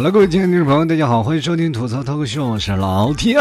[0.00, 3.38] 好了，各位亲爱的听众朋友，大家好，欢迎收听吐槽脱口秀，我是老天。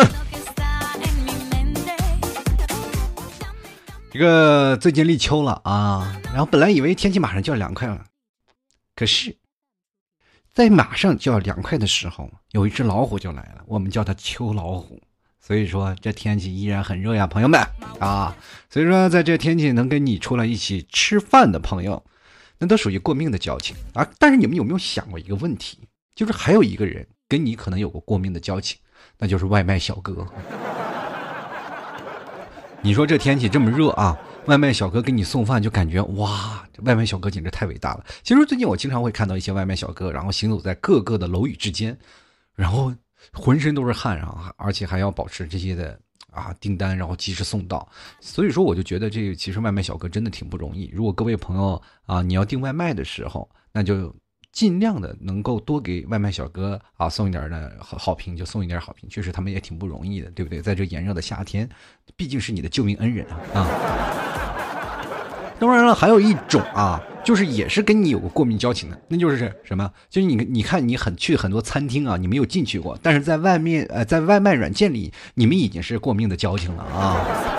[4.12, 8.04] 这个最近立秋了啊，然后本来以为天气马上就要凉快了，
[8.94, 9.38] 可是，
[10.54, 15.02] 在马上就要凉快的时候，有一只老虎就来了，我们叫它秋老虎。
[15.40, 17.58] 所以说，这天气依然很热呀，朋友们
[18.02, 18.36] 啊！
[18.70, 22.04] 所以说，在这天气能跟你出来一起吃饭的朋友，
[22.58, 24.06] 那都属于过命的交情啊。
[24.18, 25.78] 但是你们有没有想过一个问题？
[26.16, 28.78] 就是还有一个人跟你可能有过过命的交情，
[29.18, 30.28] 那就是外卖小哥。
[32.82, 38.06] 你说这天气这么热啊，外卖小哥给你送饭就感觉哇，外卖小哥简直太伟大了。
[38.24, 41.98] 其实最近我经常会看到一些外卖小哥，然后行走在各个的楼宇之间，
[42.56, 42.94] 然后
[43.34, 46.00] 浑身都是汗啊，而且还要保持这些的
[46.32, 47.86] 啊订单，然后及时送到。
[48.22, 50.90] 所以说，我就觉得这个其实外卖小哥真的挺不容易。
[50.94, 54.16] 如果各位朋友啊，你要订外卖的时候，那就。
[54.52, 59.08] 尽量的能够多给外卖小哥啊送一点的好好评，就送一点好评。
[59.10, 60.62] 确实他们也挺不容易的，对不对？
[60.62, 61.70] 在这炎热的夏天，
[62.16, 63.68] 毕竟是你的救命恩人啊啊！
[65.60, 69.92] 当然了，还有一种啊，就是也是跟你有过过命交情的，那就是什么？
[70.10, 77.59] 就是你你看你很去很多餐厅啊，你没有进去过，但是在外面呃，在外卖软件里，你们已经是过命的交情了啊。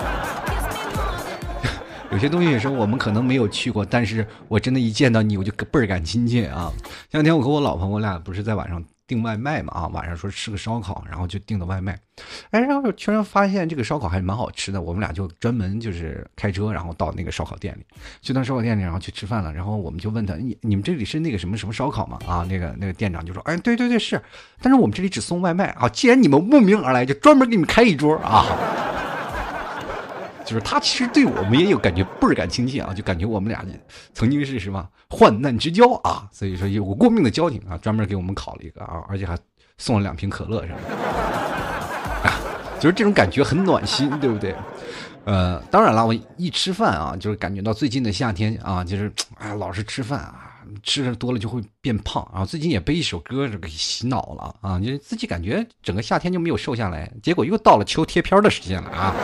[2.11, 6.71] 有些东西也是我们可能没有去过，但是我真的，一见到你，我就倍儿感亲切啊！
[7.09, 11.97] 前两天我和我老婆，我俩不是在晚上订外卖嘛啊，晚上说吃个烧烤，然后就订的外卖，
[12.49, 17.85] 哎，然后突然发现这个烧烤还蛮好吃的，我们俩就专门就是开车，然后到那个烧烤店里，
[18.21, 22.19] 去到烧烤店里，然后去吃饭了，然后我们就问他，你你们这里是那个什么什么烧烤吗？
[22.27, 24.21] 啊，那个那个店长就说，哎，对对对是，
[24.61, 28.45] 但是我们这里只送外卖啊，既然你们慕名而来，就专门给你们开一桌啊。
[30.51, 33.65] 就是他其实对我们也有感觉倍儿感亲切啊，就感觉我们俩
[34.13, 39.37] 曾经是什么患难之交啊，所以说有过命的交情啊，专门给我们烤了一个啊，而且还
[39.77, 40.79] 送了两瓶可乐什么
[42.21, 42.31] 的，
[42.81, 44.53] 就是这种感觉很暖心，对不对？
[45.23, 50.51] 呃，当然了，我一吃饭啊，就是感觉到最近的夏天啊，就是哎老是吃饭啊，
[50.83, 52.43] 吃的多了就会变胖啊。
[52.43, 59.15] 最近也被一首歌给洗脑了啊，就自己感觉整个夏天就没有瘦下来，结果又到了秋贴片的时间了啊。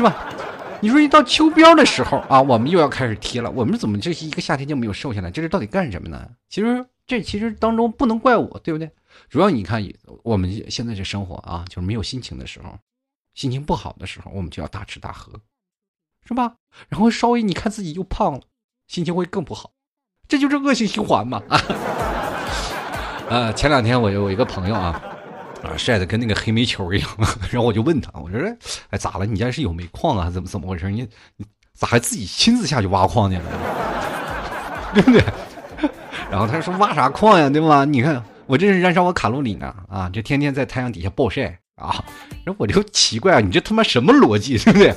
[0.00, 0.16] 是吧？
[0.80, 3.50] 你说一到秋膘的时候啊，我们又要开始贴了。
[3.50, 5.30] 我们怎么这一个夏天就没有瘦下来？
[5.30, 6.26] 这是到底干什么呢？
[6.48, 8.90] 其实这其实当中不能怪我，对不对？
[9.28, 9.86] 主要你看，
[10.22, 12.78] 我们现在这生活啊，就是没有心情的时候，
[13.34, 15.30] 心情不好的时候，我们就要大吃大喝，
[16.26, 16.54] 是吧？
[16.88, 18.40] 然后稍微你看自己又胖了，
[18.88, 19.72] 心情会更不好，
[20.26, 21.60] 这就是恶性循环嘛啊！
[23.28, 25.09] 呃，前两天我有一个朋友啊。
[25.62, 27.08] 啊，晒得跟那个黑煤球一样，
[27.50, 28.40] 然后我就问他，我说
[28.90, 29.26] ：“哎，咋了？
[29.26, 30.90] 你家是有煤矿啊，还是怎么怎么回事？
[30.90, 31.06] 你
[31.36, 31.44] 你
[31.74, 33.44] 咋还自己亲自下去挖矿去了？
[34.94, 35.22] 对不对？”
[36.30, 37.50] 然后他说：“挖啥矿呀？
[37.50, 37.84] 对吧？
[37.84, 42.04] 你看我这是燃烧我卡路里呢，啊，这天天在太阳底下暴晒啊。”
[42.44, 44.94] 然后我就奇怪，你这他妈什么逻辑，对不对？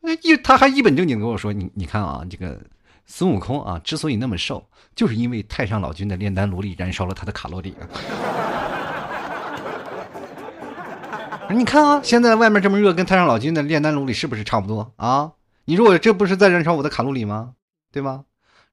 [0.00, 2.60] 那一他还一本正经跟我说：“你你看啊，这个
[3.06, 4.62] 孙悟空啊，之所以那么瘦，
[4.96, 7.74] 就是因为太上老君的炼丹炉里燃烧了他的卡路里。”
[11.52, 15.32] 你看啊，现在外面这么热，跟太上老君的炼丹炉里是不是差不多啊？
[15.64, 17.52] 你说我这不是在燃烧我的卡路里吗？
[17.92, 18.22] 对吧？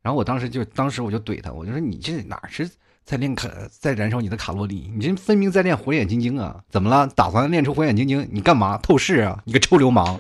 [0.02, 2.70] 然后我当时就，当时我就怼他，我就说你这哪是
[3.04, 4.90] 在练卡，在燃烧你的卡路里？
[4.96, 6.56] 你这分明在练火眼金睛啊！
[6.70, 7.06] 怎么了？
[7.16, 8.28] 打算练出火眼金睛？
[8.32, 9.38] 你干嘛透视啊？
[9.44, 10.18] 你个臭流氓，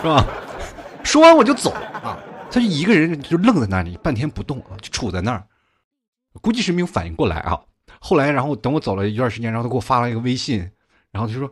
[0.00, 0.24] 是吧？
[1.02, 2.16] 说完我就走啊，
[2.50, 5.44] 他就一个人就愣在那里，半天不动啊，就杵在那儿，
[6.40, 7.58] 估计是没有反应过来啊。
[7.98, 10.70] 后来，然后等我走了一段时间，然后他给我发了一个微信。
[11.12, 11.48] 然后就说：“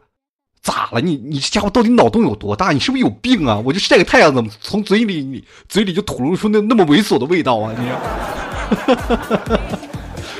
[0.62, 1.00] 咋了？
[1.00, 2.72] 你你这家伙到底脑洞有多大？
[2.72, 3.62] 你是不是有病啊？
[3.64, 7.74] 我就晒个太阳，怎么从嘴里你嘴里就吐露出那那么猥琐的味道啊？
[7.78, 7.86] 你，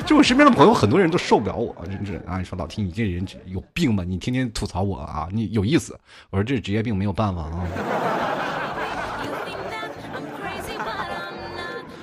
[0.06, 2.38] 就我身边的朋友很多人都受不了我，真是啊！
[2.38, 4.02] 你说老听你这人有病吧？
[4.02, 5.28] 你天天吐槽我啊？
[5.30, 5.98] 你有意思？
[6.30, 7.66] 我说这是职业病，没有办法啊。”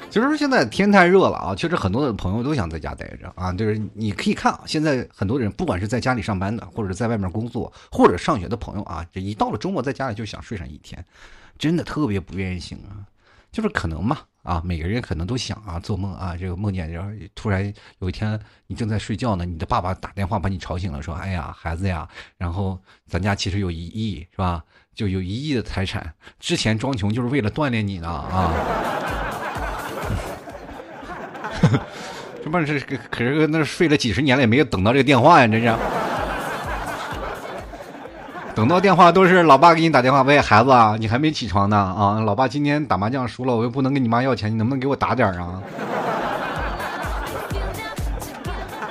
[0.09, 3.51] 其实现在天太热了啊，确实很多的朋友都想在家待着啊。
[3.53, 11.03] 就是你可以看啊，现在很多人不管是在家里上班的，或者在外面工作，或者上学的朋友啊，这一到了周末在家里就想睡上一天，
[11.59, 13.05] 真的特别不愿意醒啊。
[13.51, 22.07] 就是可能嘛啊，每个人可能都想啊，做梦啊，这个梦见然后突然有一天你正在睡觉呢，你的爸爸打电话把你吵醒了，说：“哎呀，孩子呀，
[22.37, 24.63] 然后咱家其实有一亿是吧？
[24.95, 28.53] 就有一亿的财产，之前装穷就是为了锻炼你呢啊。”
[32.47, 32.79] 这不是
[33.11, 35.47] 可是那睡了几十年了，也没有等到这个电话呀！
[35.47, 35.75] 这是，
[38.55, 42.21] 等到电话都是老爸给你打电话，喂，孩子啊，你还没起床呢啊！
[42.21, 45.61] 老爸今天打麻将输了，我又不能跟你妈要钱，你能不能给我打点啊？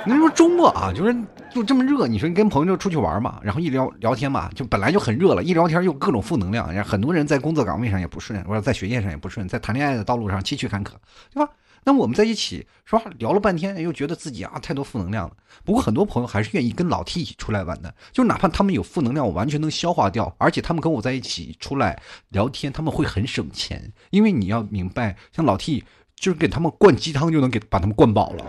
[0.05, 1.15] 你说周末啊，就是
[1.49, 10.91] 就这么热，你说你跟朋友出去玩嘛，然后一聊聊天嘛，就本来就很热了，一聊天又各种负能量，然后很多人在工作岗位上也不顺，或者在学业上也不顺，在谈恋爱的道路上崎岖坎坷，
[11.33, 11.51] 对吧？
[11.87, 15.33] 那我们在一起说话聊了半天，又觉得自己啊太多负能量了。
[15.63, 20.35] 不过很多朋友还是愿意跟老 T 一起出来玩的，就哪怕他们有负能量，我完全能消化掉。
[20.37, 21.97] 而且他们跟我在一起出来
[22.27, 25.85] 聊天，他们会很省钱，因为你要明白，像老 T
[26.17, 28.43] 就是给他们灌鸡汤就能给把他们灌饱了。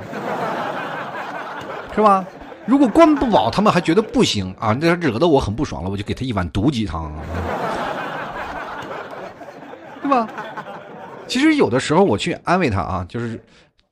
[1.94, 2.26] 是吧？
[2.66, 7.12] 如果灌不饱，他们还觉得不行啊，那惹得我很不爽了，我就给他一碗毒鸡汤，
[10.02, 10.28] 对吧？
[11.28, 13.38] 其实有的时候我去安慰他啊，就是，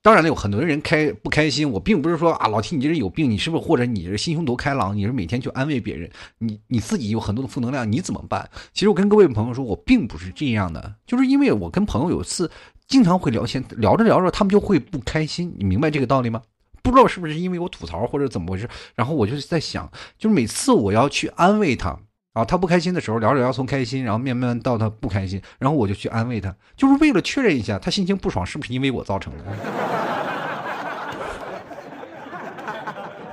[0.02, 8.48] 当然了，有很多人开不开心，我并不是说啊，老提你这人有病，你是不是或者你是心胸多开朗，你是每天去安慰别人，你你自己有很多的负能量，你怎么办？
[8.72, 12.50] 其实我跟各位朋友说，我并不是这样的，就是因为我跟朋友有次
[12.88, 16.40] 经常会聊天，聊着聊着他们就会不开心，你明白这个道理吗？
[16.82, 21.98] 不知道是不是因为我吐槽或者怎么回事，然后我就在想，就是每次我要去安慰他
[22.36, 29.44] 啊，他不开心的时候，聊着聊从开心，然后慢慢到他不开心，然后我就去安慰他，就是为了确认一下他心情不爽是不是因为我造成的。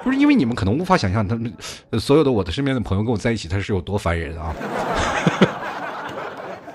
[0.05, 1.53] 不是因为你们可能无法想象，他们
[1.99, 4.55] 所有的我的身边的朋友跟我在一起，他是有多烦人啊。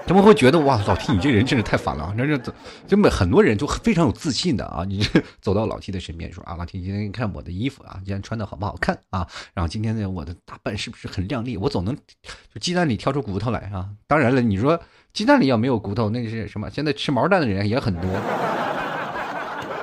[0.09, 2.53] 他们会觉得哇，老 T 你这人真是太烦了，那这
[2.87, 5.07] 就每很多人就非常有自信的啊，你
[5.43, 9.29] 走到老 T 的身边说啊，老 T 今天看我的衣服啊，今天穿的好不好看啊？
[9.53, 11.59] 然后今天呢，我的打扮是不是很靓丽？
[11.59, 13.91] 我总能就鸡蛋里挑出骨头来啊！
[14.07, 14.81] 当然了，你说
[15.13, 16.71] 鸡蛋里要没有骨头，那是什么？
[16.71, 18.11] 现在吃毛蛋的人也很多。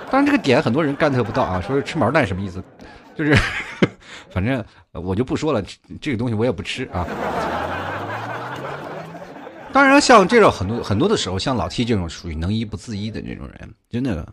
[0.09, 2.63] 当然这个点很多人 get 不到啊，说是吃毛蛋什么意思？
[3.15, 3.37] 就是
[4.31, 5.63] 反正我就不说了，
[6.01, 7.05] 这个东西我也不吃啊。
[9.75, 14.25] 当然，像这种很多很多的时候，像老 T 这种属于能医不自医的这种人，真的，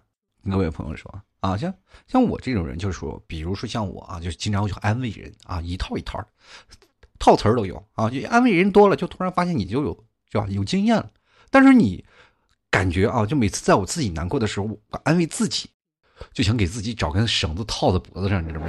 [0.48, 1.74] 各位朋友说啊，像
[2.06, 6.26] 像我这种人，就是说，比如说像我啊，就是经常去安慰人啊，一套一套的
[7.18, 11.10] 套词儿都有啊，就安慰人多了，就突然发现你就有是吧，有经验了。
[11.50, 12.04] 但是你
[12.70, 15.68] 感觉啊，就每次在我自己难过的时候，我安慰自己，
[16.32, 18.68] 就想给自己找根绳子套在脖子上，你知道吗？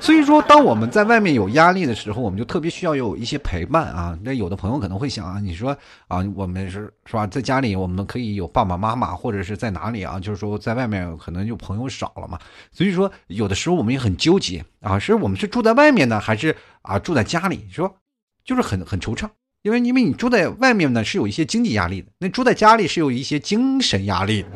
[0.00, 4.18] 所以说，当我们在外面有压力的时候，我们就特别需要有一些陪伴啊。
[4.22, 5.76] 那有的朋友可能会想啊，你说
[6.08, 10.18] 啊，我们是是吧，在家里我们可以有爸爸妈妈，或者是在哪里啊？
[10.18, 12.38] 就是说，在外面可能就朋友少了嘛。
[12.72, 17.66] 所以说，有的时候我们也很纠结啊，是我们是住在外面呢，还是啊住在家里？
[17.70, 17.94] 说
[18.42, 19.28] 就是很很惆怅，
[19.62, 24.46] 因为因为你住在外面呢是有一些经济压力的，那住在家里是有一些精神压力。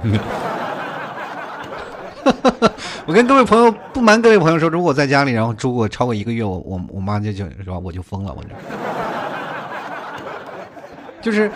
[3.07, 8.49] 我跟各位朋友不瞒各位朋友说，如果在家里然后住过超过一个月，我我我妈就就是吧，我就疯了，我这
[11.23, 11.51] 就是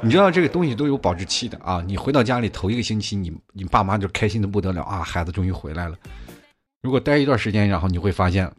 [0.00, 1.82] 你知道这个东西都有保质期的啊！
[1.86, 5.96] 你回到家里头一个星期，你你爸妈就开心的不得了啊，孩子终于回来了。
[6.82, 8.50] 如果待一段时间，然后你会发现，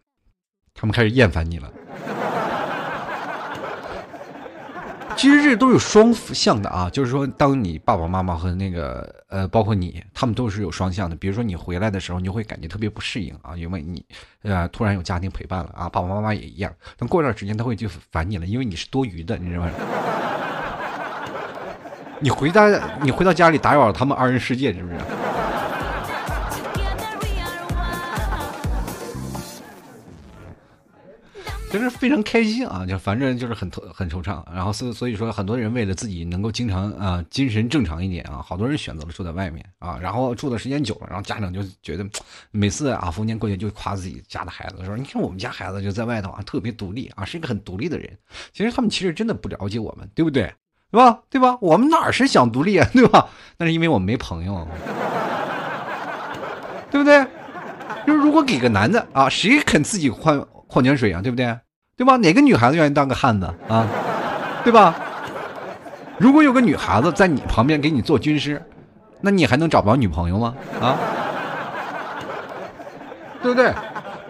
[0.73, 1.71] 他们开始厌烦你了。
[5.21, 11.15] 其实这都有双向的啊，就是说，当你爸爸妈妈和那个呃，包括你，他们都是有双向的。
[11.15, 14.03] 比如说你回来的时候，你就会感觉特别不适应啊，因为你
[14.41, 16.73] 呃突然有家庭陪伴了啊，爸爸妈妈也一样。
[16.97, 19.69] 等过一段时间，他会就烦你了，因为你是多余的，你知道吗？
[22.19, 22.67] 你回家，
[23.03, 24.95] 你回到家里打扰了他们二人世界，是不是？
[31.71, 42.05] 就是非常开心啊，就反正就是很很惆怅，然后所所以说，很多人为了自己能够经常啊精神正常一点啊，好多人选择了住在外面啊，然后住的时间久了，然后家长就觉得
[42.51, 48.11] 每次啊逢年过节就夸自己家的孩子，说你看我们家孩子就在外头啊特别独立啊，是一个很独立的人。
[48.51, 50.53] 其实他们其实真的不了解我们，对不对？
[50.91, 51.19] 对吧？
[51.29, 51.57] 对吧？
[51.61, 53.29] 我们哪是想独立啊， 对吧？
[53.57, 54.67] 那是因为我们没朋友，
[56.91, 57.25] 对不对？
[58.05, 60.45] 就是如果给个男的啊，谁肯自己换？
[60.71, 61.53] 矿泉水啊，对不对？
[61.97, 62.15] 对吧？
[62.15, 63.85] 哪个女孩子愿意当个汉子啊？
[64.63, 64.95] 对吧？
[66.17, 68.61] 如果有个女孩子在你旁边给你做军师，
[69.19, 70.55] 那你还能找不着女朋友吗？
[70.79, 70.97] 啊？
[73.43, 73.73] 对不对？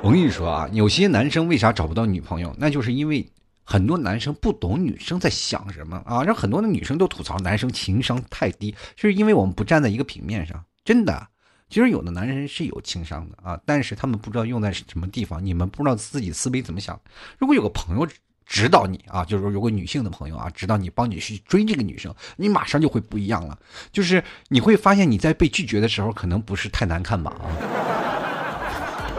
[0.01, 2.51] 我跟你说啊，有些男生为啥找不到女朋友？
[2.57, 3.23] 那就是因为
[3.63, 6.23] 很多男生不懂女生在想什么啊！
[6.23, 11.27] 让很多的女生都吐槽男生情商太低，就是因为我们不站在一个平面上，真的。
[11.71, 16.99] 其实有的男人是有情商的啊，但是他们不知道用在什么地方，你们不知道自己思维怎么想。
[17.37, 18.05] 如果有个朋友
[18.45, 23.57] 指导你啊，就是说如果女性的朋友啊，指导你帮你去追这个女生，你马上就会不一样了。
[23.89, 27.47] 就是你会发现你在被拒绝的时候，可能不是太难看吧啊。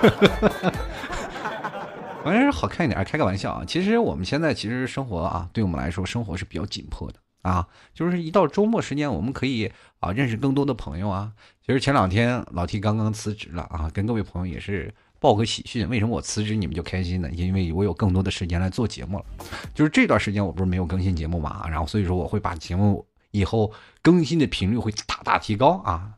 [2.22, 3.64] 反正是好看一点，开个玩笑啊。
[3.66, 11.32] 其实我们现在其实生活啊，对我们来说生活是比较紧迫的啊，就是一到周末时间，我们可以啊认识更多的朋友啊。
[11.64, 15.88] 其实前两天老 T 刚刚辞职了啊，跟各位朋友也是报个喜讯。
[15.88, 17.30] 为什么我辞职你们就开心呢？
[17.30, 19.24] 因为我有更多的时间来做节目了。
[19.72, 26.10] 就是这段时间我不是没有更新节目嘛，然后所以说我会把节目以后更新的频率会大大提高啊。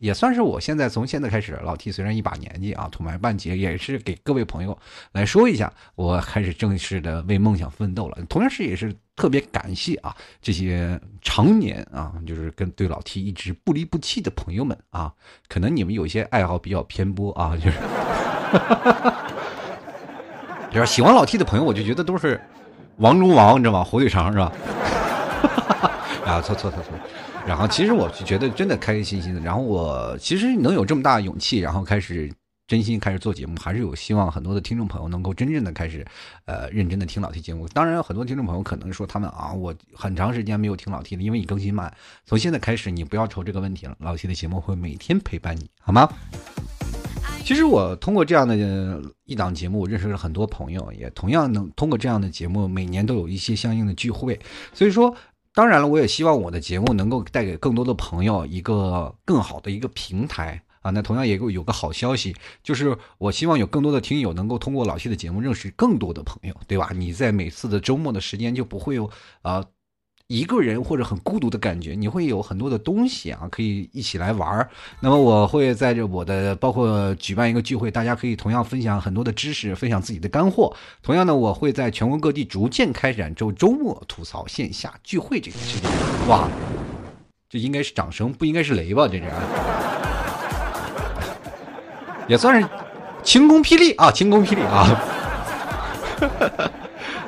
[0.00, 4.78] 也算是我现在从现在开始，老 T 虽然一把年纪啊，土埋半截，也是给各位朋友
[5.12, 8.18] 来说一下，我开始正式的为梦想奋斗了。
[8.28, 15.12] 同样是也是特别感谢啊，这些常年啊，就是跟对老 T 一直不离不弃的朋友们啊。
[15.48, 17.78] 可能你们有些爱好比较偏颇啊， 就是，
[20.72, 22.40] 就是喜欢老 T 的朋友，我就觉得都是
[22.96, 23.84] 王中王，你知道吗？
[23.84, 24.52] 火腿肠是吧？
[26.26, 26.92] 啊，错错错错。
[27.46, 29.40] 然后其实我就觉得真的开开心心的。
[29.40, 32.32] 然后我其实能有这么大勇气，然后开始
[32.66, 36.06] 真心开始做节目，还是有希望很多的听众朋友能够真正的开始，
[36.46, 37.68] 呃，认真的听老 T 节目。
[37.68, 41.94] 当然，很多听众朋友可能说他们啊，我很长时间没有听老 T 了，因为你更新慢。
[42.24, 46.10] 从现在开始，你不要愁这个问题了，老 T 的节目会每天陪伴你，好吗？
[47.44, 48.56] 其实我通过这样的
[49.24, 54.40] 一档节目，认识了很多朋友，也同样能通过这样的节目，每年都有一些相应的聚会。
[54.72, 55.14] 所以说。
[55.56, 60.92] 当然了，我也希望我的节目能够带给更多的朋友一个更好的一个平台啊。
[60.92, 66.90] 那同样也有有个好消息，就是我希望有更多的听友能够通过老谢的节目认识更多的朋友，对吧？
[66.94, 69.10] 你在每次的周末的时间就不会有
[69.42, 69.64] 啊。
[70.26, 74.70] 一个人或者很孤独的感觉，你会有很多的东西啊，可以一起来玩儿。
[75.00, 80.74] 那么我会在这我的包括举办一个聚会，大家可以同样分享很多的知识，分享自己的干货。
[81.02, 85.90] 同样呢，我会在全国各地逐渐开展周周末吐槽线下聚会这个事情。
[86.26, 86.48] 哇，
[87.50, 89.06] 这应该是掌声，不应该是雷吧？
[89.06, 89.24] 这是，
[92.28, 92.68] 也算是
[93.22, 95.02] 晴空霹雳啊，晴空霹雳啊。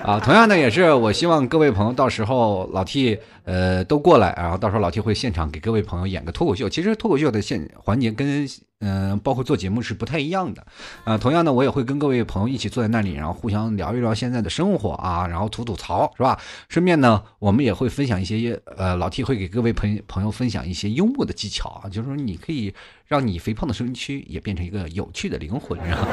[0.04, 6.68] 啊，同样的也是，我希望各位朋友到时候老 T 呃都过来，然后到时候老 T 会现场给各位朋友演个脱口秀。
[6.68, 8.48] 其实脱口秀的现环节跟
[8.78, 10.64] 嗯包括做节目是不太一样的。
[11.02, 16.38] 啊，同样的我也会跟各位朋友一起坐在那里，然后互相聊一聊现在的生活啊，然后吐吐槽是吧？
[16.68, 22.72] 顺便呢，我们也会分享一些呃老 T 会给各位朋朋友分享一些幽默的技巧啊，就是说你可以
[23.06, 26.06] 让你肥胖的身躯也变成一个有趣的灵魂，是吧？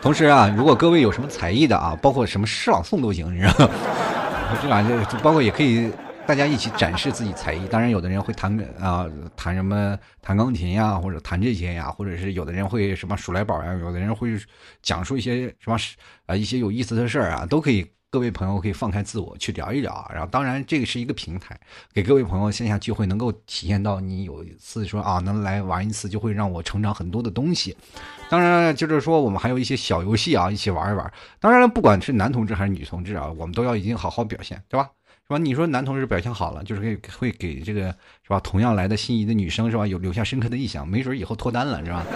[0.00, 3.74] 同时啊，如果各位有什么才艺的啊，包括什么诗朗诵都行，你知道吗？
[4.62, 5.90] 这玩意就包括也可以
[6.24, 7.66] 大家一起展示自己才艺。
[7.68, 14.30] 当然，有的人会弹啊，弹什么弹钢琴呀，或者弹这些呀，或者是有的人会什么数来宝呀，有的人会
[14.80, 15.76] 讲述一些什么
[16.26, 17.84] 啊一些有意思的事儿啊，都可以。
[18.10, 21.58] 各位朋友可以放开自我去聊一聊啊，然后当然这个是一个平台，
[21.92, 27.76] 给各位朋友线下聚会能够体验到你有一次说啊能来玩一次就会让我成长很多的东西。
[28.30, 31.12] 当然就是说我们还有一些小游戏啊一起玩一玩。
[31.40, 34.88] 当然了，不管是男同志还是女同志啊，我们都要一定好好表现，对吧？
[35.24, 35.38] 是吧？
[35.38, 37.90] 你说男同志表现好了，就是会会给这个
[38.22, 42.06] 是吧同样来的心仪的女生是吧有留下深刻的印象，没准以后脱单了是吧？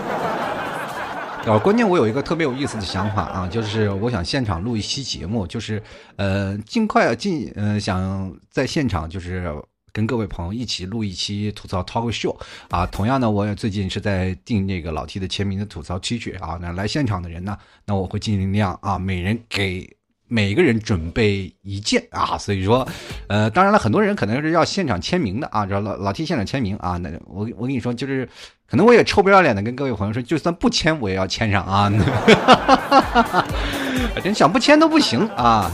[1.46, 5.82] 啊， 关键我有一个特别有意思的想法啊，就是我想现场录一期节目，就是
[6.16, 9.52] 呃，尽快尽呃，想在现场就是
[9.92, 12.36] 跟各位朋友一起录一期吐槽 talk show
[12.68, 12.86] 啊。
[12.86, 16.58] 同样呢，我也最近是在订那个老 T 的签名的吐槽 T 恤啊。
[16.60, 19.96] 那来现场的人呢，那我会尽量啊，每人给。
[20.32, 22.86] 每个人准备一件啊，所以说，
[23.26, 26.96] 呃，当然了，很多人可能是要现场签名的啊，找老老 T 现场签名啊。
[26.98, 28.28] 那我我跟你说，就是
[28.68, 31.90] 可能我也臭不要脸的跟各位朋友说，就算不签我也要签上啊。
[34.22, 35.68] 真想不签都不行啊。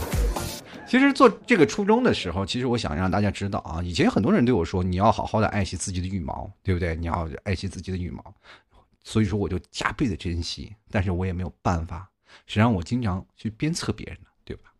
[0.87, 6.95] 其实做这个初衷的时候，其实我想让大家知道啊，以前很多人对我说，你要好好的爱惜自己的羽毛，对不对？
[6.95, 8.23] 你要爱惜自己的羽毛，
[9.03, 12.09] 所以说我就加倍的珍惜，但是我也没有办法，
[12.47, 14.17] 实际上我经常去鞭策别人。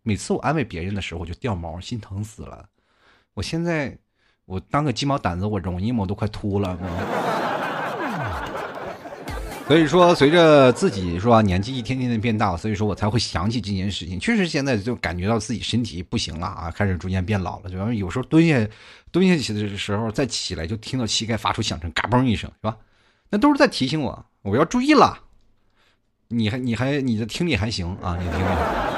[0.07, 2.65] 每次我安慰别人的时候，我就掉毛，心疼死了。
[3.33, 3.93] 我现在，
[4.45, 5.99] 我当个鸡毛掸子，我容易吗？
[5.99, 6.79] 我都快秃了。
[9.67, 14.17] 所以说，随着自己是吧，年纪一天天的变大，所以说我才会想起这件事情。
[14.17, 17.69] 确实，现在就感觉到自己身体不行了啊，开始逐渐变老了。
[17.69, 18.65] 主要有时候蹲下，
[19.11, 22.77] 蹲下去的时候再起来，就听到膝盖发出响声，嘎嘣一声，是吧？
[23.29, 25.19] 那都是在提醒我，我要注意了。
[26.29, 28.17] 你还，你还，你的听力还行啊？
[28.17, 28.96] 你听力。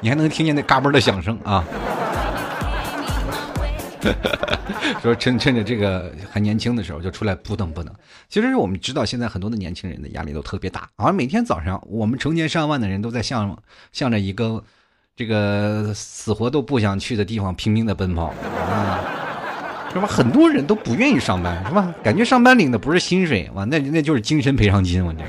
[0.00, 1.64] 你还能听见那嘎嘣的响声啊！
[5.02, 7.92] 说趁趁着这个还年轻的时候就出来扑腾扑腾。
[8.28, 11.10] 其实我们知道，现在很多的年轻人的压力都特别大啊。
[11.10, 13.58] 每天早上，我们成千上万的人都在向
[13.92, 14.62] 向着一个
[15.16, 18.32] 这个死活都不想去的地方拼命的奔跑
[18.70, 19.00] 啊，
[19.92, 20.06] 是吧？
[20.06, 21.92] 很多人都不愿意上班，是吧？
[22.02, 25.24] 感觉上班领的不是薪水，哇，那那就是精神赔偿金，我这个。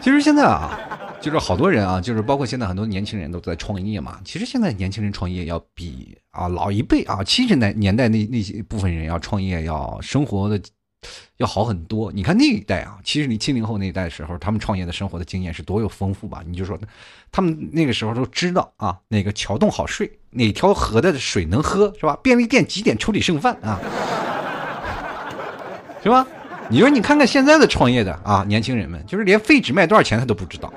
[0.00, 0.79] 其实现在啊。
[1.20, 4.18] 就是好多人啊，就是包括现在很多年轻人都在创业嘛。
[4.24, 10.58] 其实现在年轻人创业要比啊老一辈啊七十年年代那那些部分人要创业要生活的
[11.36, 12.10] 要好很多。
[12.10, 16.42] 你看那一代啊，七十零七零后那一代的时候，他们创业的生活的经验是多有丰富吧？
[16.46, 16.78] 你就说，
[17.30, 22.18] 他们那个时候都知道啊，哪个桥洞好睡，哪条河的水能喝，是吧？
[22.22, 23.78] 便利店几点处理剩饭啊？
[26.02, 26.26] 是吧？
[26.70, 30.72] 你说你看看现在的创业的啊，年轻人们，就是连废纸卖多少钱他都不知道。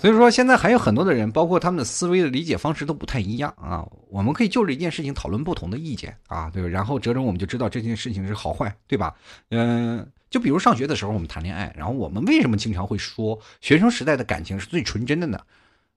[0.00, 3.84] 所以说，现在还有很多的人，包括他们的思维的理解方式都不太一样啊。
[4.08, 6.68] 我们可以就这一件事情讨论不同的意见啊，对吧？
[6.68, 9.14] 然后折中，我们就知道这件事情是好坏，对吧？
[9.50, 15.38] 嗯，就比如上学的时候我们谈恋爱，然后我们为什么经常会说学生时代的感情是最纯真的呢？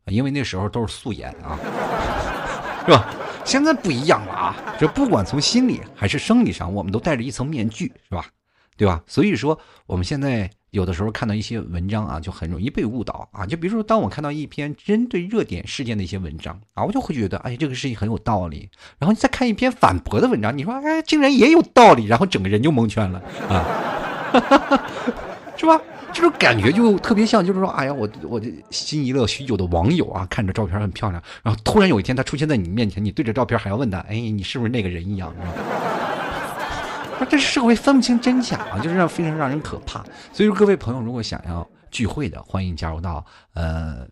[0.08, 1.58] 因为那时候都是素颜啊，
[2.86, 3.08] 是吧？
[3.46, 8.25] 现在不一样了啊，这不管从心理还是生理上，我们都戴着一层面具，是吧？
[8.75, 9.02] 对吧？
[9.08, 10.50] 所以说，我们现在。
[10.72, 13.46] 有的时候看到一些文章啊，就很容易被误导啊。
[13.46, 18.70] 就比如说，当我看到一篇针对热点事件的一些文章啊，我就会觉得，哎，这个事情很有道理。
[19.00, 23.64] 然后你再看一篇反驳的文章，你说，哎，竟然也有道理，然后整个人就蒙圈了啊，
[25.56, 25.80] 是吧？
[26.16, 35.36] 这种感觉就特别像，就是说，哎呀，我我这心仪了许久的网友啊，看着照片很漂亮，然后突然有一天他出现在你面前，你对着照片还要问他，哎，你是不是那个人一样？
[37.30, 40.06] 这社会分不清真假啊，就是让非常让人可怕。
[40.32, 44.08] 所以说，各位朋友，如果想要聚会的，欢迎加入到呃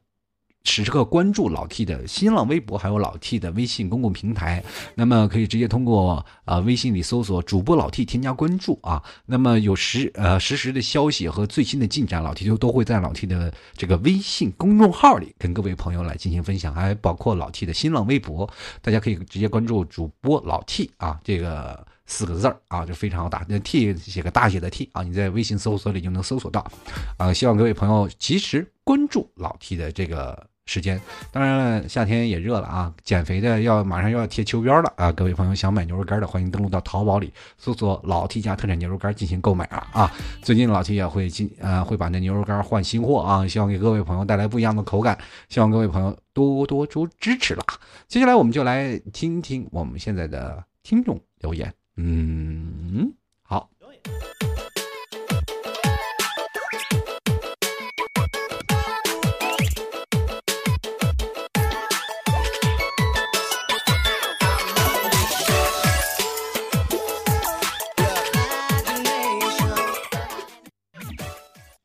[0.63, 4.63] 时刻关注老 T 的新浪微博，还有老 T 的微信公共平台。
[4.95, 9.03] 那么可以直接通过啊微信里搜索主播老 T 添加关注啊。
[9.25, 18.49] 那么有实呃实时的消息和最新的进展，老 T 就都会在老 T 的这个微信公众号里跟各位朋友来进行分享，还包括老 T 的新浪微博，
[18.81, 21.85] 大家可以直接关注主播老 T 啊这个。
[22.05, 26.69] 四个字儿啊，就非常好打，那 T 写个大写的 T 啊，你在微信搜索里就能搜索到，
[27.17, 30.99] 啊，希望各位朋友及时关注老 T 的这个时间。
[31.31, 40.11] 当然了，夏天也热了啊，减肥的要马上又要贴秋膘了啊，各位朋友想买牛肉干的，欢迎登录到淘宝里搜索老 T 家特产牛肉干进行购买了啊。
[40.41, 45.17] 最近老 T 也会进呃会把那牛肉干换新货啊，希望给各位朋友带来不一样的口感，
[45.49, 47.63] 希望各位朋友多多多支持了。
[48.07, 51.73] 接下来我们就来听听我们现在的听众留言。
[51.97, 53.69] 嗯，好。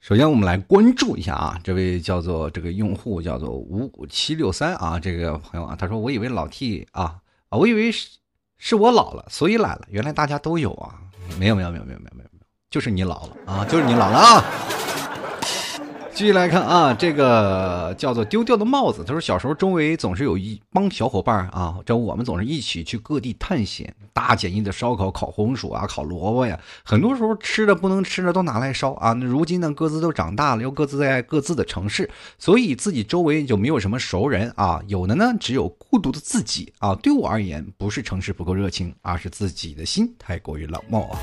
[0.08, 8.08] 首先，我们来关注一下啊，这位叫做这个用户叫做五五七六三啊，这个朋友啊，他说：“我以为老 T 啊啊，我以为是。”
[8.56, 9.82] 是我老了，所以懒了。
[9.90, 10.98] 原来大家都有啊，
[11.38, 12.30] 没有没有没有没有没有没有，
[12.70, 14.44] 就是你老了啊，就是你老了啊。
[16.18, 19.04] 继续来看啊，这个叫做丢掉的帽子。
[19.04, 29.12] 他说小时候周围总是有一帮小伙伴啊，这我们总是一起去各地探险，大简易的烧烤、烤红薯啊、烤萝卜呀，很多时候吃的不能吃的都拿来烧啊。
[29.12, 36.96] 那如今呢，各自都长大了，又各自在各自的城市，所以自己周围就没有什么熟人啊，有的呢只有孤独的自己啊。
[36.96, 41.20] 对我而言，不是城市不够热情，而是自己的心太过于冷漠啊。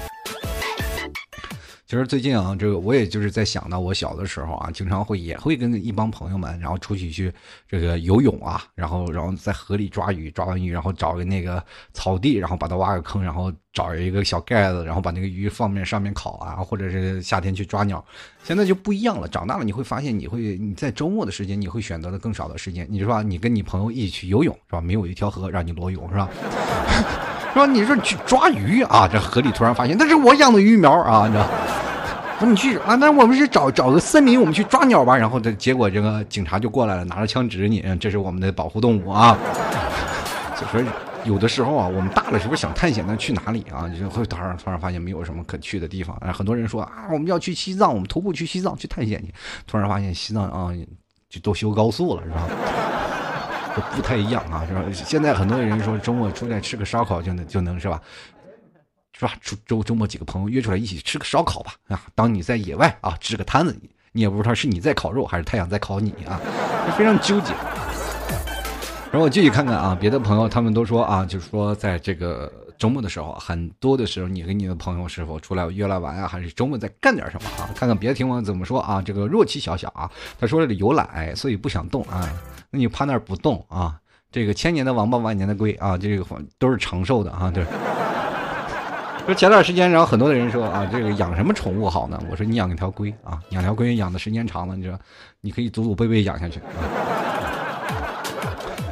[1.87, 7.31] 其实最近啊，这个我也就是在想到我小的时候啊，经常会也会跟一帮朋友们，然后出去去
[7.69, 18.03] 这个游泳啊，然后然后在河里抓鱼，抓完鱼然后找个那个草地，然后把它挖个坑，然后找一个小盖子，然后把那个鱼放面上面烤啊，或者是夏天去抓鸟。
[18.43, 22.87] 现在就不一样了，长大了你会发现，你会你在周末的时间你会选择的更少的时间。
[22.89, 24.81] 你说你跟你朋友一起去游泳是吧？
[24.81, 26.27] 没有一条河让你裸泳是吧？
[27.53, 31.47] 是吧你说去抓鱼啊，这河里突然发现那是我养的鱼苗啊，你知道？
[32.39, 35.15] 说你去啊，那我们是找找个森林，我们去抓鸟吧。
[35.15, 39.37] 然后这结果这个警察就过来了，拿着枪指着你，这是我们的保护动物啊。
[40.59, 40.81] 就说
[41.23, 43.03] 有的时候啊，我们大了是不是想探险？
[43.07, 43.89] 那去哪里啊？
[43.99, 46.15] 就会突然突然发现没有什么可去的地方。
[46.33, 49.33] 很多人说啊，我们要去西藏，我们徒步去西藏去探险去。
[49.65, 50.69] 突然发现西藏啊，
[51.29, 52.47] 就都修高速了，是吧？
[53.95, 54.81] 不太一样啊，是吧？
[54.93, 58.01] 现在很多人说周末出来吃个烧烤就能就能是吧？
[59.17, 59.33] 是吧？
[59.41, 62.01] 周周周末几个朋友约出来一起吃个烧烤吧啊！
[62.13, 63.73] 当你在野外啊支个摊子，
[64.11, 66.39] 你也不知道是你在烤肉还是太阳在烤你啊，
[66.97, 67.53] 非常纠结。
[69.11, 77.69] 然后我继续看看啊，别的朋友他们都说啊，就是说在这个周末的时候，很多的时候你跟你的朋友是否出来约来玩啊，还是周末在干点什么啊？
[77.73, 79.01] 看看别的听众怎么说啊？
[79.01, 82.29] 这个若气小小啊，他说了有懒，所以不想动啊。
[82.69, 83.95] 那你趴那儿不动啊？
[84.29, 86.25] 这个千年的王八万年的龟啊，这个
[86.59, 87.65] 都是长寿的啊，对。
[89.25, 92.21] 说前段时间，然后很多的人说啊，这个养什么宠物好呢？
[92.29, 94.99] 我说你养一条龟啊，养条龟养的时间长了，你说，
[95.41, 96.59] 你可以祖祖辈辈养下去。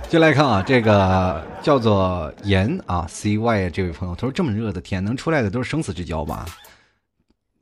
[0.09, 6.45] 就来看啊，这个叫做严啊，C Y 这位朋友，他说这么热的天，能出来的都是生死之交吧？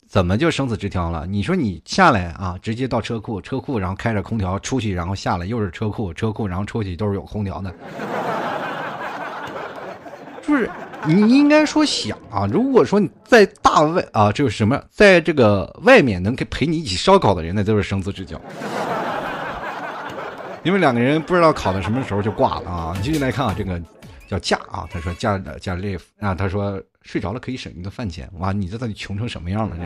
[0.07, 1.25] 怎么就生死之交了？
[1.27, 7.73] 你说你下来啊，直接到车库，车库然后开着空调出去，然后下来又是车库，车库然后出去都是有空调的，
[10.41, 10.69] 就是
[11.05, 18.39] 你应该说想啊，如果说你在大外啊，这个什么，在这个外面能给陪你一起烧烤的人，那都是生死之交。
[20.63, 22.93] 因为两个人不知道考到什么时候就挂了啊！
[22.95, 23.81] 你继续来看啊，这个
[24.27, 26.81] 叫嫁啊，他说嫁嫁 live 啊，他说。
[27.03, 28.51] 睡着了可以省一顿饭钱，哇！
[28.51, 29.75] 你这到底穷成什么样了？
[29.75, 29.81] 这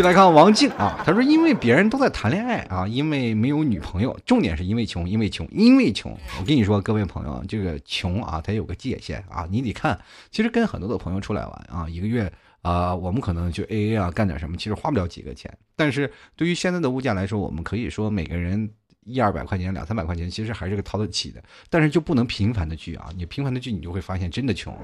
[0.00, 6.16] 就来看王静啊，他说因为别人都在谈恋爱啊，因为没有女朋友，重点是因为穷，因为穷，因为穷。
[6.38, 10.00] 我跟你说，各位朋友，这个穷啊，它有个界限啊，你得看。
[10.30, 12.32] 其实跟很多的朋友出来玩啊，一个月
[12.62, 15.54] 啊，我们可能就 A A 啊，干点什么，其实花不了几个钱。
[15.76, 18.70] 但是对于现在的物价来说，我们可以说每个人。
[19.04, 23.08] 一二百块钱，两三百块钱，其实还是个掏得起的，但是就不能频繁的聚啊！
[23.16, 24.76] 你频繁的聚，你就会发现真的穷。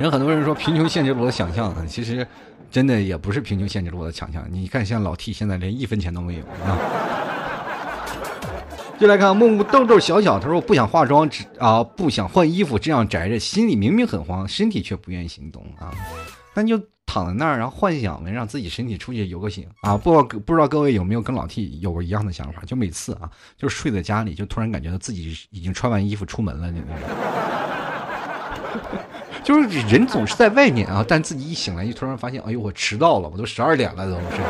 [0.00, 2.26] 人很多人说贫穷限制了我的想象，其实
[2.70, 4.42] 真的也不是贫穷限制了我的想象。
[4.50, 6.78] 你看，像老 T 现在连一分钱都没有啊！
[8.98, 15.92] 就来看木木豆豆小小，他说不想化妆，只啊不想换衣服，这样宅着，心里明明很慌，身体却不愿意行动啊，
[16.54, 16.80] 那就。
[17.12, 19.96] 躺在那儿，然后幻想着让自己身体出去游个行啊！
[19.96, 22.62] 不不知道各位有没有跟老 T 有过一样的想法？
[22.64, 26.88] 就每次啊，就是睡在家里，就突然感觉到自己已经穿完衣服出门了，那种。
[29.50, 34.40] 就是人总是在外面啊，但自己一醒来，就突然发现，哎呦，我迟到了，我都十二点了，都是。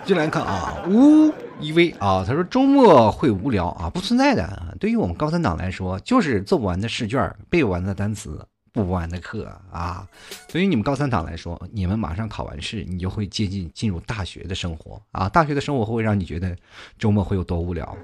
[0.02, 4.74] 进来看啊，呜一威啊，他说周末会无聊啊，不存在的。
[4.80, 8.42] 对于我们高三党来说，就是做不完的试卷，背不完的单词。
[8.72, 10.08] 补不完的课啊！
[10.48, 15.28] 对于你们高三党来说，你们马上考完试，你就会接近进入大学的生活啊！
[15.28, 16.56] 大学的生活会让你觉得
[16.98, 17.96] 周末会有多无聊？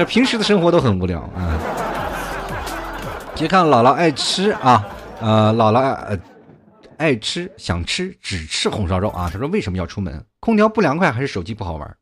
[0.00, 1.60] 这平时的生活都很无聊啊！
[3.36, 4.82] 别看姥姥爱吃啊，
[5.20, 6.18] 呃，姥姥呃
[6.96, 9.28] 爱吃，想吃只吃红烧肉啊！
[9.30, 10.24] 他说为什么要出门？
[10.40, 11.96] 空调不凉快还是手机不好玩？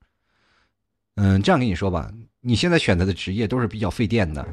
[1.16, 2.08] 嗯，这样跟你说吧，
[2.40, 4.46] 你现在选择的职业都是比较费电的。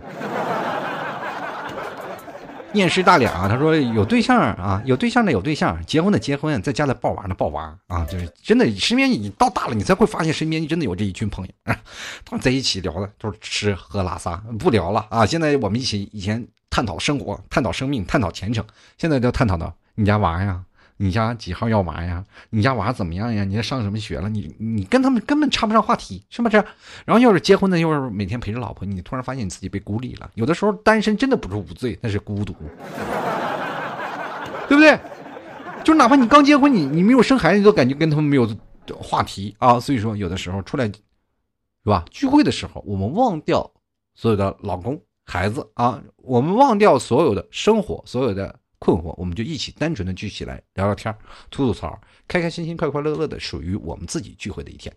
[2.76, 11.80] 面试大脸啊，他说有对象啊，有对象的有对象，结婚的结婚，在家里抱娃的抱娃啊，就是真的，身边你到大了，你才会发现身边真的有这一群朋友啊，
[12.26, 15.26] 他们在一起聊的都是吃喝拉撒，不聊了啊。
[15.26, 18.64] 现在我们一起以前探讨生活，探讨生命，探讨前程，
[18.98, 20.62] 现在就探讨到你家娃呀。
[20.98, 22.24] 你家几号要娃呀？
[22.50, 23.44] 你家娃怎么样呀？
[23.44, 24.30] 你在上什么学了？
[24.30, 26.56] 你你跟他们根本插不上话题，是不是？
[27.06, 30.32] 然后要是结婚的，又是每天陪着老婆，你突然发现你自己被孤立了。
[30.36, 32.56] 有的时候单身真的不是无罪，那是孤独，
[34.70, 34.98] 对不对？
[35.84, 38.50] 就哪怕你刚结婚，你你没有生孩子，你都感觉跟他们没有
[38.98, 39.78] 话题啊。
[39.80, 40.94] 所以说，有的时候出来，是
[41.84, 42.06] 吧？
[42.10, 43.70] 聚会的时候，我们忘掉
[44.16, 48.60] 所有的老公、孩子啊，我们忘掉所有的生活，所有的。
[48.80, 51.14] 困惑，我们就一起单纯的聚起来聊聊天
[51.50, 54.94] 吐吐槽，开开心心、快快乐乐的，属于我们自己聚会的一天。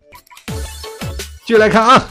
[1.46, 2.08] 继续来看啊，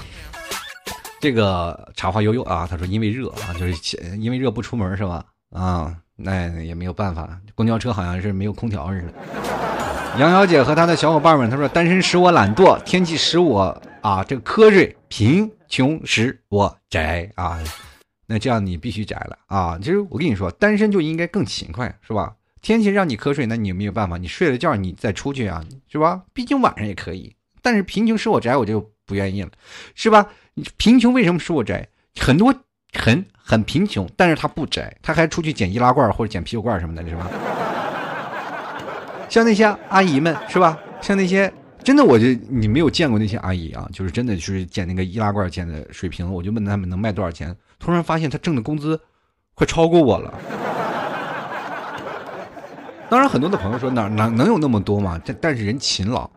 [1.20, 5.24] 这个茶花悠悠啊，他说因为热啊，就是因为热不出门是吧？
[5.52, 9.14] 啊，那也没有办法，公交车好像是没有空调似的。
[10.20, 17.60] 杨小姐和她的小伙伴们，他说单身使我懒惰，天气使我啊这个瞌睡，贫穷使我宅啊。
[18.30, 19.80] 那这样你必须宅了啊！
[19.82, 22.36] 其实我跟你说，单身就应该更勤快，是吧？
[22.62, 26.22] 天气让你瞌睡，那你也没有办法，你睡了觉你再出去啊，是吧？
[26.34, 27.34] 毕竟晚上也可以。
[27.62, 29.50] 但是贫穷使我宅，我就不愿意了，
[29.96, 30.28] 是吧？
[30.76, 31.88] 贫穷为什么使我宅？
[32.20, 32.54] 很多
[32.94, 37.32] 很很贫穷，但是他不宅，他还出去捡易拉罐或者捡啤酒罐什么的，是吧？
[39.30, 40.78] 像那些阿姨们，是吧？
[41.02, 41.52] 像那些。
[41.84, 49.00] 真的，我就你没有见过那些阿姨啊，就是真的就是捡那个易拉罐捡的水瓶，我就问他们能卖多少钱，突然发现他挣的工资
[49.54, 50.34] 快超过我了。
[53.10, 55.18] 当然，很多的朋友说哪哪能有那么多嘛？
[55.26, 56.30] 但但是人勤劳，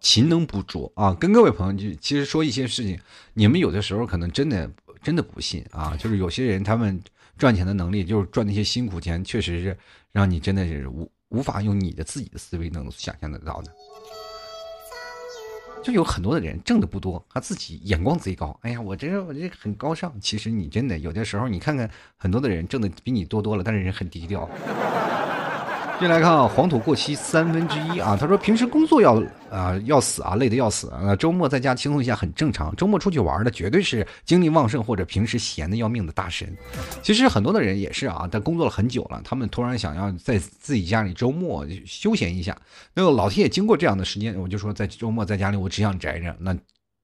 [0.00, 1.12] 勤能补拙啊。
[1.12, 2.98] 跟各位朋友就其实说一些事情，
[3.34, 4.70] 你们有的时候可能真的
[5.02, 5.94] 真的不信啊。
[5.98, 6.98] 就是有些人他们
[7.36, 9.76] 赚钱的能力，就是赚那些辛苦钱，确实是
[10.10, 13.70] 让你真的是无无法用你的自己的思维能想象得到的。
[15.88, 18.54] 就有很多的人挣的不多，他自己眼光贼高。
[18.60, 20.12] 哎呀，我这我这很高尚。
[20.20, 24.46] 其实你真的有的时候，你看看很多的人挣的比你多多了，但是人很低调。
[26.00, 28.16] 接来看啊，黄土过期三分之一啊。
[28.18, 31.16] 他说平时工作要啊要死啊，累的要死啊。
[31.16, 32.74] 周末在家轻松一下很正常。
[32.76, 36.56] 周末出去玩的绝对是精力旺盛或者平时闲的要命的大神。
[37.02, 42.56] 其实很多的人也是啊，但工作了很久了，他们突然想要在自己家里周末休闲一下。
[42.94, 46.56] 那个老天也经过这样的时间，我就说在周末在家里我只想宅着那。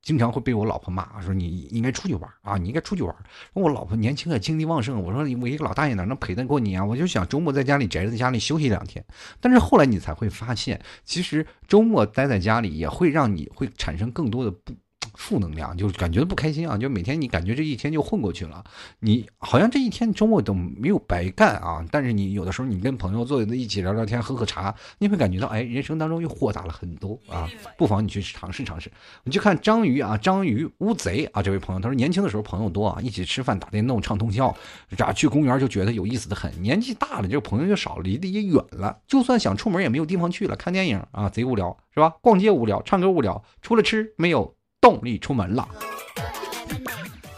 [0.05, 3.17] 经常会被我老婆骂，说你应该出去玩啊，你应该出去玩。
[3.55, 5.03] 我老婆年轻啊，精力旺盛。
[5.03, 6.85] 我说我一个老大爷哪能陪得过你啊？
[6.85, 9.05] 我就想周末在家里宅在家里休息两天。
[9.41, 14.73] 但是后来你才会发现，其实周末待在家里也会让你会产生更多的不。
[15.15, 18.65] 负能量就是感觉不开心啊，就每天你感觉这一天就混过去了，
[19.01, 21.85] 你好像这一天周末都没有白干啊。
[21.91, 27.49] 但是你有的时候你跟朋友坐在一起聊聊天、喝喝茶，你会感觉到哎，人生当中又豁达了很多啊。
[27.77, 28.91] 不妨你去尝试尝试。
[29.25, 34.55] 你就看章鱼啊，章鱼乌贼啊，这位朋友他说年轻的时候朋友多啊，一起吃饭、打电动、唱通宵，
[34.97, 36.51] 这去公园就觉得有意思的很。
[36.63, 40.57] 年纪大了，这个朋友就少了，离得也远了，就算想出门也没有地方去了。
[40.57, 42.15] 看电影啊，贼无聊是吧？
[42.21, 44.55] 逛街无聊，唱歌无聊，除了吃没有。
[44.85, 45.67] 动力出门了，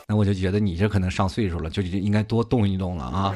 [0.08, 3.32] 那我就觉得你这可能上岁数了，就就应该多动一动了啊。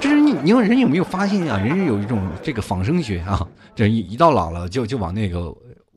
[0.00, 1.58] 这是你，你人有没有发现啊？
[1.58, 5.48] 人有一种这个仿生学啊，这一一到老了就就往那个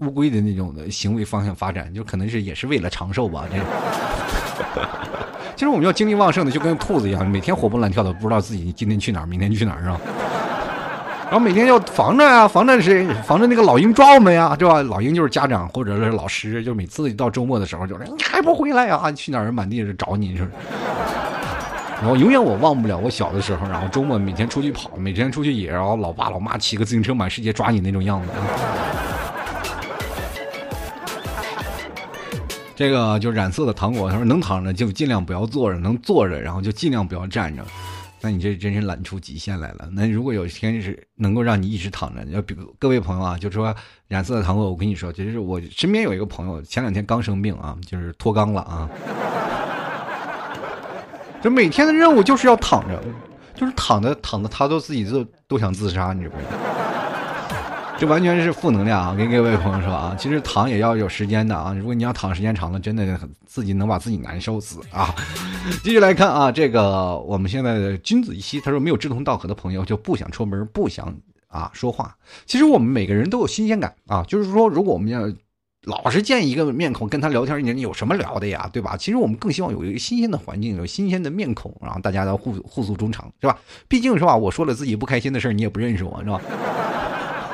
[0.01, 3.45] 乌龟的那种的行为方向发展，就可能是也是为了长寿吧。
[3.49, 3.57] 这
[5.57, 9.99] 其实我们要精力旺盛的，就跟兔子一样，每天活蹦乱跳的，不知道自己今天去哪儿，明天去哪儿啊。
[11.33, 13.07] 然后每天要防着呀，防着谁？
[13.25, 14.83] 防着那个老鹰抓我们呀，对吧？
[14.83, 19.11] 老鹰就是家长或者是老师，就每次到周末的时候，就说你还不回来呀？
[19.13, 19.51] 去哪儿？
[19.51, 20.47] 满地是找你，是。
[21.99, 28.27] 然后永远我忘不了我小的时候，然后周末每天出去跑，每天出去野，然后老爸老妈骑个自行车满世界抓你那种样子。
[32.75, 37.63] 这个就染色的糖果，他说能躺着就尽量不要坐着，能坐着然后就尽量不要站着。
[38.25, 39.89] 那你这真是懒出极限来了。
[39.91, 43.75] 那如果有一天是能够让你一直躺着，要比如各位朋友啊，就说
[44.07, 48.89] 染色的糖果，我跟你说，其实我身边有一个朋友，前两天刚生病啊，就是脱肛了啊，
[51.41, 53.03] 就每天的任务就是要躺着，
[53.53, 56.51] 就是躺着躺着，他都自己都都想自杀，你知不知道？
[57.97, 59.15] 这完全是负能量啊！
[59.15, 61.73] 跟各位朋友说啊，其实躺也要有时间的啊。
[61.73, 65.15] 如果你要躺时间长了，真的自己能把自己难受死啊！
[65.83, 71.15] 继续来看啊，这个我们现在的君子一息，他说没有志同道合的朋友就不想出门，不想
[71.47, 72.13] 啊说话。
[72.45, 75.21] 其实我们每个人都有新鲜感啊，就是说，如果我们要
[75.85, 78.69] 老是见一个面孔跟他聊天，你有什么聊的呀？
[78.73, 78.97] 对吧？
[78.97, 83.57] 其实我们更希望有一个新鲜的环境，有新鲜的面孔，然后大家都互互诉衷肠，是吧？
[83.87, 86.41] 毕竟是吧，我说了自己不开心的事你也不认识我，是吧？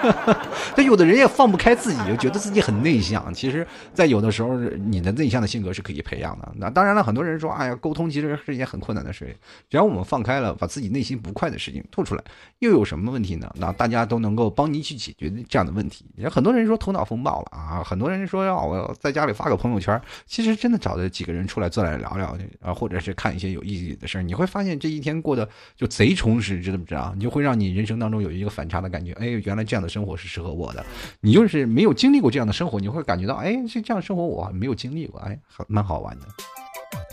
[0.75, 3.33] 但有的人也放不开自己，就觉得自己很内向。
[3.33, 6.51] 其实，在有的时候，你的内向的性格是可以培养的。
[6.55, 9.35] 那当然了，很多人说，哎呀，沟通其实是一件很困难的事。
[9.69, 12.23] 只要我们放开了，把自己内心不快的事情吐出来，
[12.59, 13.51] 又有什么问题呢？
[13.57, 16.05] 那大家都能够帮你去解决这样的问题。
[16.15, 19.99] 也很多人说头脑风暴了啊，很多人说要我在家里发个朋友圈。
[20.25, 27.11] 其实真的找的几个人出来坐下来聊聊啊，或者是看一些有意义的事儿，你会发现这一天过得就贼充实，知道不知道？
[27.15, 29.11] 你就会让你人生当中有一个反差的感觉。
[29.13, 29.88] 哎，原来这样的。
[29.89, 30.85] 生活是适合我的，
[31.19, 36.27] 你就是没有经历过这样的生活，你会感觉到，哎，这这样生活我没有经历过，哎，蛮好玩的。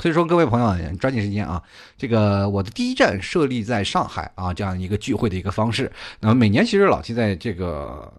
[0.00, 1.62] 所以说，各位朋友，抓紧时间啊！
[1.96, 5.90] 这个我的第一站设立在上海啊，这样一个聚会的一个方式。
[6.20, 8.12] 那么每年其实老七在这个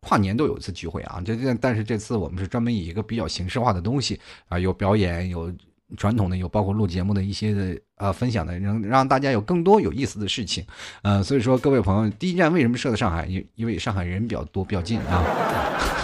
[0.00, 4.18] 跨年都有一次聚会啊，这但是这次我们是专门以一个比较形式化的东西
[4.48, 5.52] 啊，有表演有。
[5.96, 10.64] 传统的有包括录节目的一些的呃分享的，让让大家有更多有意思的事情，
[11.02, 13.26] 呃，所以说各位朋友，第一站为什么设在上海？
[13.26, 15.24] 因因为上海人比较多，比较近啊。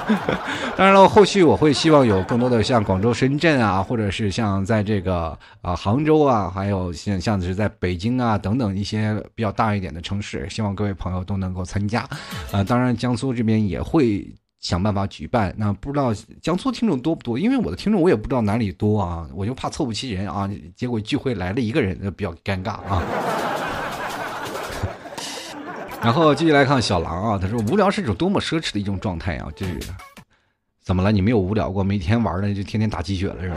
[0.77, 12.09] 当然了，后续我会希望有更多的像广州、深圳啊，或者是像在这个啊杭州啊，还有像像是在北京啊等等一些比较大一点的城市，希望各位朋友都能够参加。
[12.53, 14.27] 呃，当然江苏这边也会。
[14.61, 17.39] 想办法举办，那不知道江苏听众多不多？
[17.39, 20.51] 因为我的听众我也不知道哪里多啊，我就怕凑不齐人啊。
[20.75, 23.03] 结果聚会来了一个人，比较尴尬啊。
[26.03, 29.79] 然后继续来看小狼啊，他说无聊是一种多么奢侈的一种状态啊，这是
[30.83, 31.13] 怎么了？
[31.13, 31.83] 你没有无聊过？
[31.85, 33.57] 每天玩的就天天打鸡血了是吧？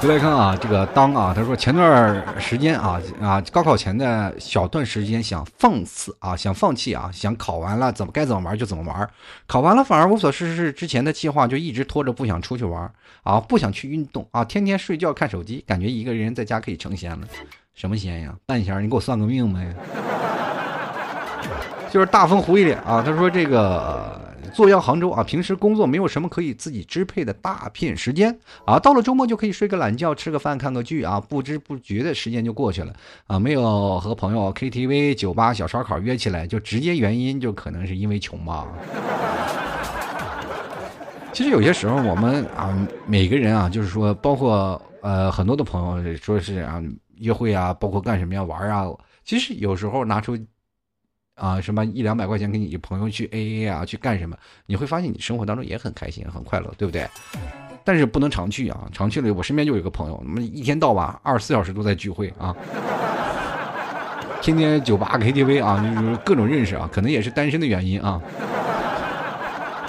[0.00, 9.08] 再来看啊，这个当啊，他说前段时间啊啊，高考前的小段时间想放肆啊，想放弃啊，想考完了怎么该怎么玩就怎么玩，
[9.46, 12.90] 考完了反而无所事事，之前的计划就一直拖着不想出去玩
[13.22, 17.26] 啊，不想去运动啊，天天睡觉看手机，感觉一个人在家可以成仙了，
[17.74, 18.34] 什么仙呀？
[18.44, 19.74] 半仙，你给我算个命呗。
[21.90, 24.20] 就是大风胡一脸啊，他说这个
[24.52, 32.92] 坐阳杭州啊，平时工作没有什么可以自己支配的大片时间啊，到了周末就可以睡个懒觉，吃个饭，看个剧啊，不知不觉的时间就过去了
[33.26, 38.66] 啊，没有和朋友 KTV、酒吧、小烧烤约起来，就直接原因就可能是因为穷吧。
[41.32, 42.76] 其实有些时候我们啊，
[43.06, 46.80] 每个人啊，就是说，包括呃很多的朋友说是啊
[47.16, 48.86] 约会啊，包括干什么呀玩啊，
[49.24, 50.38] 其实有时候拿出。
[51.34, 54.36] 啊，什么一两百块钱给你朋友去 A A 啊，去干什么？
[54.66, 57.08] 你会发现你生活当中也很开心，很快乐，对不对？
[57.84, 62.54] 但是不能常去啊，常去了，我身边就有一个朋友，那么一天到晚二十四小时都在聚会啊，
[64.40, 68.22] 天天酒吧 K T V 啊，就是各种认识啊，可能也是单身的原因啊，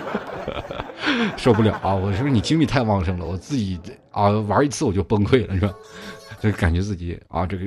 [1.38, 1.94] 受不了啊！
[1.94, 3.80] 我说你精力太旺盛了，我自己
[4.12, 5.74] 啊玩一次我就崩溃了，是吧？
[6.42, 7.66] 就感觉自己啊这个。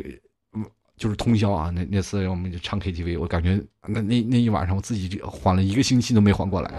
[0.99, 1.71] 就是通宵啊！
[1.75, 6.71] 那那次我们就唱 KTV，我感觉那那那一晚上我自己缓了一个星期都没缓过来。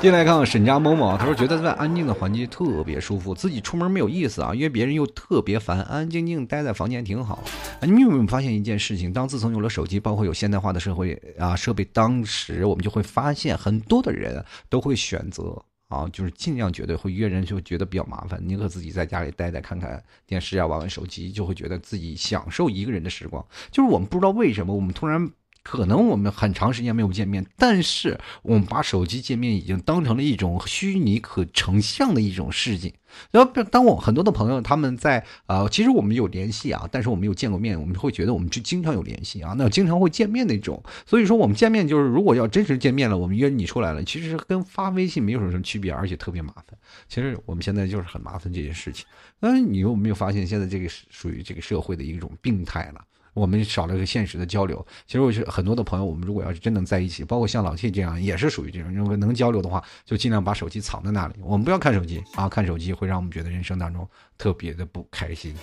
[0.00, 7.42] 进来看看沈家某某，他说觉得在安静的环境特别舒服，自己出门没有意思啊，约别人又特别烦，安安静静待在房间挺好。
[7.80, 9.12] 你有没有发现一件事情？
[9.14, 15.64] 当自从有了手机，包括有现代化的社会啊设备，当时我们就会发现很多的人都会选择。
[15.94, 23.44] 啊，就是尽量觉得会约人，就觉得比较麻烦，宁可自己在家里待待，看看电视啊，玩玩手机，就会觉得自己享受一个人的时光。
[23.70, 25.30] 就是我们不知道为什么，我们突然。
[25.64, 32.92] 可能我们很长时间没有见面，但是我们把手机见面已经当成了一种虚拟可成像的一种事情。
[33.30, 40.82] 然后，当我很多的朋友他们在啊，其实我们有联系啊，但是我们有见过面，我们会觉得我们就经常有联系啊，那经常会见面那种。
[41.06, 46.76] 所以说，我们见面就是如果要真实见面了，我们约你出来了，其实跟发微信没有什么区别，而且特别麻烦。
[47.08, 49.06] 其实我们现在就是很麻烦这件事情。
[49.40, 53.02] 嗯，你有没有发现现在这个属于这个社会的一种病态了？
[53.34, 54.84] 我们少了个现实的交流。
[55.06, 61.34] 其实我是很多的朋友，我们如果要是真能在一起，包括像老 T 这样，也是属于这种，如果能交流的话，就尽量把手机藏在那里。
[61.42, 65.54] 我们不要看手机啊，看手机会让我们觉得人生当中特别的不开心。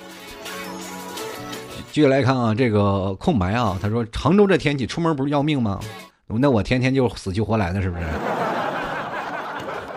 [1.91, 5.79] 继续来看啊，这个空白啊，他说杭州这天气出门不是要命吗？
[6.27, 8.03] 那我天天就死去活来的，是不是？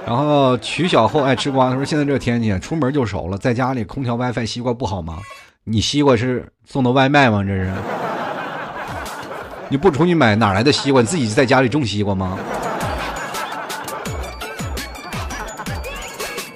[0.04, 5.20] 然后曲小厚爱吃瓜，他说现在这天气出门就熟了，在家里空调、WiFi、西瓜不好吗？
[5.66, 7.42] 你西瓜是送的外卖吗？
[7.42, 7.72] 这是？
[9.70, 11.00] 你不出去买哪来的西瓜？
[11.00, 12.38] 你自己在家里种西瓜吗？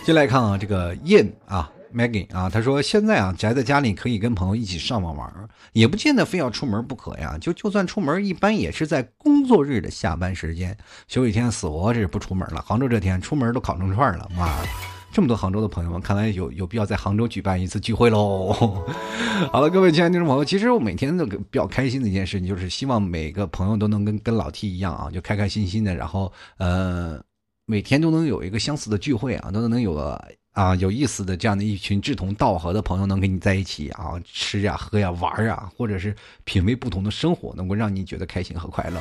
[0.04, 5.32] 进来看啊，这个燕啊，Maggie 啊，他说现在啊宅在家里可以跟朋友一起上网玩，
[5.72, 7.38] 也不见得非要出门不可呀。
[7.40, 10.76] 就就算出门，一般也是在工作日的下班时间。
[11.06, 12.62] 休息天死活是不出门了。
[12.66, 14.68] 杭州这天出门都烤成串了，妈的。
[15.10, 18.52] 这么多杭州的朋友们，看来有有必要在杭州举办一次聚会喽。
[19.50, 27.20] 好了，各位亲爱的听众朋友，其实我每天都比较开心的一件事情，就是希望每个朋友都能跟跟老 T 一样啊，就开开心心的，然后呃，
[27.66, 39.00] 每天都能有一个相似的聚会啊，都能有个啊有意思的这样的一群志同道合的朋友能跟你在一起啊，吃呀喝呀玩啊，或者是品味不同的生活，能够让你觉得开心和快乐。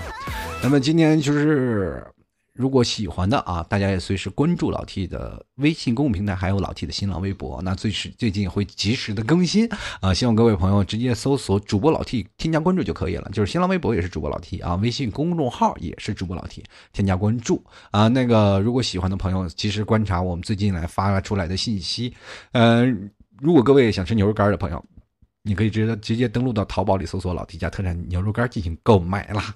[0.63, 2.03] 那么今天就是。
[2.57, 9.69] 如果喜欢的啊，大家也随时关注老 T 的微信公众平台，还有老 T 的新浪微博，那最是最近会及时的更新
[10.01, 10.11] 啊。
[10.11, 13.29] 希望各位朋友直接搜索主播老 T，添加关注就可以了。
[13.31, 18.07] 就是新浪微博也是主播老 T 啊，微信公众号也是主播老 T，添加关注啊。
[18.07, 22.11] 那个如果喜欢的朋友，及时观察我们最近来发出来的信息。
[22.53, 24.83] 嗯，如果各位想吃牛肉干的朋友，
[25.43, 29.53] 你可以直接直接登录到淘宝里搜索老 T 家特产牛肉干进行购买啦。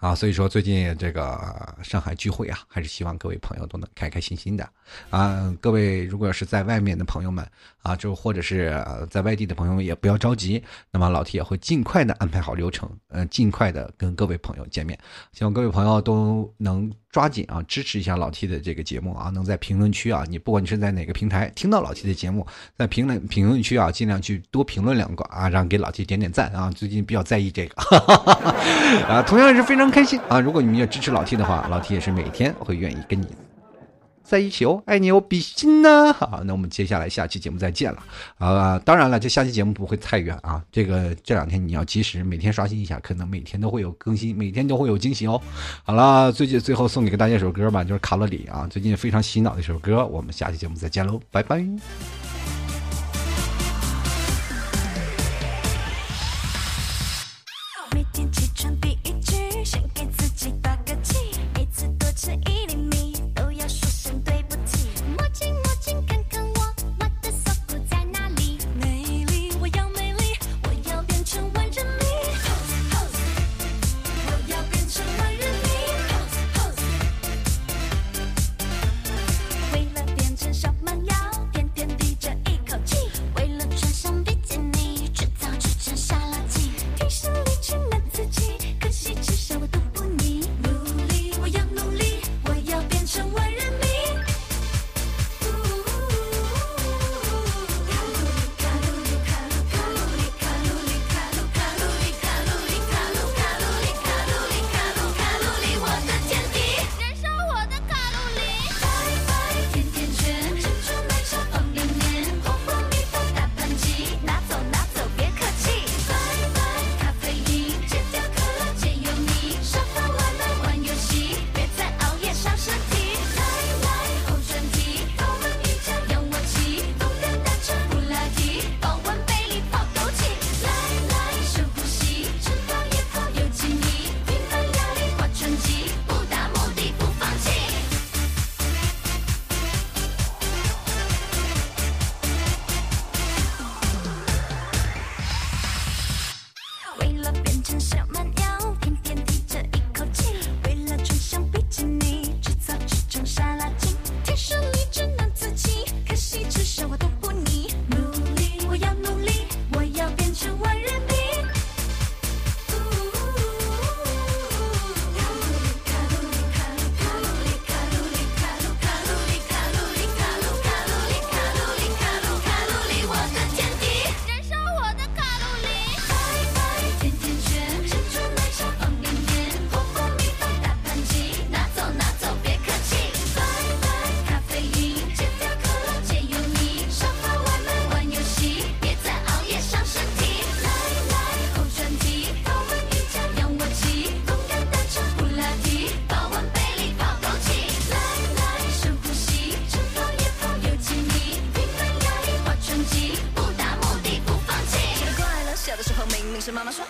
[0.00, 4.68] 啊，所以说最近这个上海聚会啊，还是希望各位朋友都能开开心心的
[5.10, 5.54] 啊。
[5.60, 7.46] 各位如果是在外面的朋友们
[7.82, 8.74] 啊，就或者是
[9.10, 14.98] 在外地的朋友也不要着急，那么老 T 也会尽快的安排好流程，呃，尽快的跟各位朋友见面。
[15.32, 16.90] 希望各位朋友都能。
[17.12, 19.30] 抓紧啊，支持一下老 T 的这个节目啊！
[19.30, 22.46] 能在评论区啊，你不管你是在哪个平台听到老 T 的节目，
[22.78, 26.70] 在评论评论区啊，尽量去多评论两个啊，让给老 T 点点赞啊！
[26.70, 27.74] 最近比较在意这个，
[29.08, 30.38] 啊，同样也是非常开心啊！
[30.40, 33.26] 如果你们要支持老 T 的话，老 T 也是每天会愿意跟你。
[34.22, 36.12] 在一起哦，爱你哦，比心呢。
[36.12, 38.00] 好，那我们接下来下期节目再见了
[38.38, 38.78] 啊！
[38.84, 40.62] 当然了，这下期节目不会太远啊。
[40.70, 45.40] 这个这两天你要及时每天刷新一下，可能每天都会有更新，每天都会有惊喜哦。
[45.82, 50.06] 好了，最近最后送给大家一首歌吧，就是卡乐里啊，最近非常洗脑的一首歌。
[50.06, 52.29] 我们下期节目再见喽，拜拜。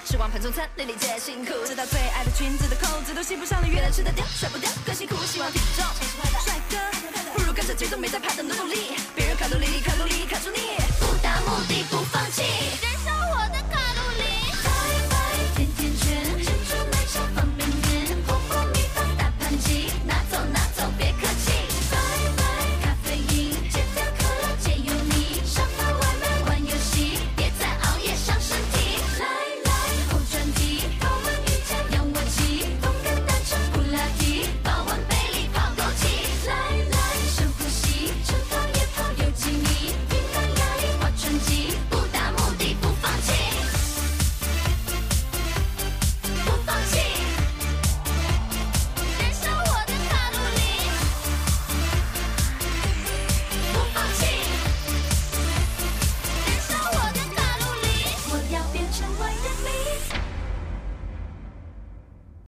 [0.05, 1.53] 时光盘中餐，粒粒皆辛苦。
[1.67, 3.69] 这到最爱的裙子的，扣子都系不上了。
[3.69, 5.17] 月亮吃的掉，甩不掉，更辛苦。
[5.25, 6.77] 希望体重超市快的帅哥，
[7.35, 7.97] 不如跟着节奏。
[7.97, 8.97] 没在怕，的努努力。
[9.15, 12.90] 别人卡路里，卡路里卡住你，不达目的不放弃。